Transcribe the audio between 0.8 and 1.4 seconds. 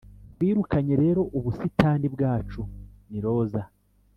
rero